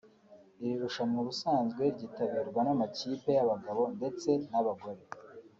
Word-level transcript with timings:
Iri 0.61 0.75
rushanwa 0.83 1.17
ubusanzwe 1.23 1.83
ryitabirwa 1.95 2.59
n’amakipe 2.63 3.29
y’abagabo 3.37 3.81
ndetse 3.97 4.29
n’abagore 4.51 5.01